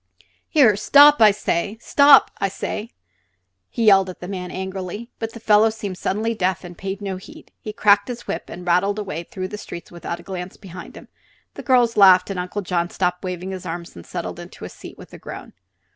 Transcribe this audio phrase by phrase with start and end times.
[0.49, 1.21] "Here stop!
[1.79, 2.89] Stop, I say!"
[3.69, 5.11] he yelled at the man, angrily.
[5.19, 7.51] But the fellow seemed suddenly deaf, and paid no heed.
[7.61, 11.07] He cracked his whip and rattled away through the streets without a glance behind him.
[11.53, 14.97] The girls laughed and Uncle John stopped waving his arms and settled into his seat
[14.97, 15.53] with a groan.